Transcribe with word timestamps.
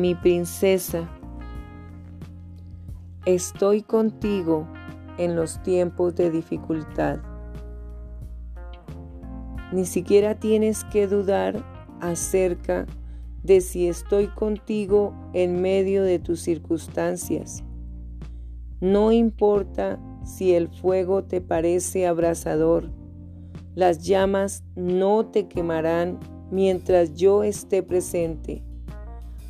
mi 0.00 0.14
princesa, 0.14 1.08
estoy 3.24 3.82
contigo 3.82 4.68
en 5.18 5.34
los 5.34 5.62
tiempos 5.62 6.14
de 6.14 6.30
dificultad. 6.30 7.18
Ni 9.72 9.86
siquiera 9.86 10.38
tienes 10.38 10.84
que 10.84 11.06
dudar 11.06 11.64
acerca 12.00 12.86
de 13.42 13.60
si 13.60 13.88
estoy 13.88 14.28
contigo 14.28 15.14
en 15.32 15.62
medio 15.62 16.02
de 16.02 16.18
tus 16.18 16.40
circunstancias. 16.40 17.64
No 18.80 19.12
importa 19.12 19.98
si 20.24 20.54
el 20.54 20.68
fuego 20.68 21.24
te 21.24 21.40
parece 21.40 22.06
abrasador, 22.06 22.90
las 23.74 24.00
llamas 24.00 24.62
no 24.74 25.26
te 25.26 25.48
quemarán 25.48 26.18
mientras 26.50 27.14
yo 27.14 27.42
esté 27.42 27.82
presente. 27.82 28.62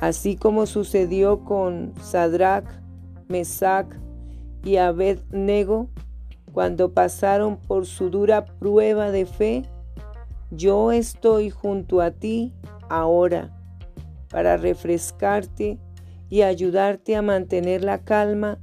Así 0.00 0.36
como 0.36 0.66
sucedió 0.66 1.44
con 1.44 1.92
Sadrach, 2.00 2.66
Mesach 3.28 3.88
y 4.64 4.76
Abednego 4.76 5.88
cuando 6.52 6.92
pasaron 6.92 7.56
por 7.56 7.86
su 7.86 8.10
dura 8.10 8.44
prueba 8.44 9.10
de 9.10 9.26
fe, 9.26 9.62
yo 10.50 10.92
estoy 10.92 11.50
junto 11.50 12.00
a 12.00 12.10
ti 12.10 12.54
ahora 12.88 13.54
para 14.30 14.56
refrescarte 14.56 15.78
y 16.28 16.42
ayudarte 16.42 17.16
a 17.16 17.22
mantener 17.22 17.84
la 17.84 17.98
calma 17.98 18.58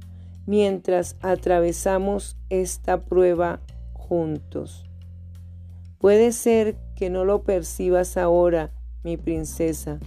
mientras 0.46 1.16
atravesamos 1.20 2.36
esta 2.50 3.04
prueba 3.04 3.60
juntos. 3.92 4.84
Puede 5.98 6.32
ser 6.32 6.76
que 6.94 7.10
no 7.10 7.24
lo 7.24 7.42
percibas 7.42 8.16
ahora, 8.16 8.72
mi 9.02 9.16
princesa, 9.16 9.98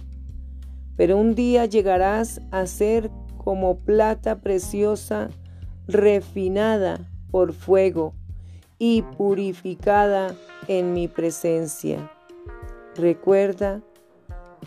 pero 1.00 1.16
un 1.16 1.34
día 1.34 1.64
llegarás 1.64 2.42
a 2.50 2.66
ser 2.66 3.10
como 3.42 3.78
plata 3.78 4.42
preciosa 4.42 5.30
refinada 5.88 7.08
por 7.30 7.54
fuego 7.54 8.12
y 8.78 9.00
purificada 9.00 10.34
en 10.68 10.92
mi 10.92 11.08
presencia. 11.08 12.12
Recuerda, 12.96 13.80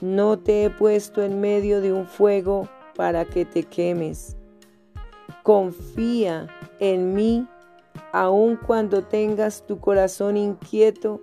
no 0.01 0.39
te 0.39 0.63
he 0.63 0.71
puesto 0.71 1.21
en 1.21 1.39
medio 1.39 1.81
de 1.81 1.93
un 1.93 2.07
fuego 2.07 2.67
para 2.95 3.25
que 3.25 3.45
te 3.45 3.61
quemes. 3.61 4.35
Confía 5.43 6.47
en 6.79 7.13
mí 7.13 7.47
aun 8.11 8.55
cuando 8.55 9.03
tengas 9.03 9.67
tu 9.67 9.79
corazón 9.79 10.35
inquieto 10.37 11.21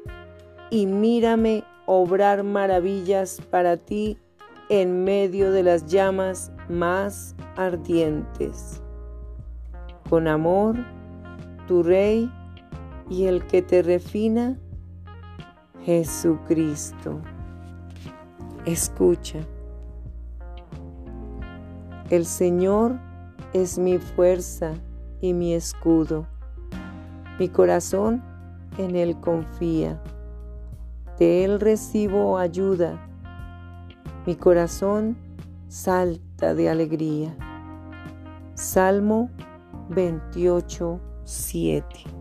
y 0.70 0.86
mírame 0.86 1.64
obrar 1.86 2.44
maravillas 2.44 3.40
para 3.50 3.76
ti 3.76 4.16
en 4.70 5.02
medio 5.02 5.50
de 5.50 5.64
las 5.64 5.86
llamas 5.86 6.52
más 6.68 7.34
ardientes. 7.56 8.80
Con 10.08 10.28
amor, 10.28 10.76
tu 11.66 11.82
Rey 11.82 12.32
y 13.08 13.24
el 13.24 13.44
que 13.48 13.62
te 13.62 13.82
refina, 13.82 14.56
Jesucristo. 15.82 17.20
Escucha. 18.64 19.40
El 22.08 22.24
Señor 22.24 22.96
es 23.52 23.76
mi 23.76 23.98
fuerza 23.98 24.74
y 25.20 25.34
mi 25.34 25.52
escudo. 25.52 26.28
Mi 27.40 27.48
corazón 27.48 28.22
en 28.78 28.94
Él 28.94 29.18
confía. 29.18 30.00
De 31.18 31.44
Él 31.44 31.58
recibo 31.58 32.38
ayuda. 32.38 33.09
Mi 34.26 34.36
corazón 34.36 35.16
salta 35.68 36.54
de 36.54 36.68
alegría. 36.68 37.34
Salmo 38.54 39.30
28, 39.88 41.00
7. 41.24 42.19